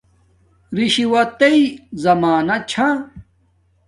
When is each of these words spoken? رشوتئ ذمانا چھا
رشوتئ 0.77 1.59
ذمانا 2.03 2.57
چھا 2.69 2.87